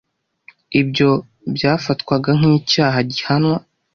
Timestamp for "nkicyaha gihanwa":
2.39-3.57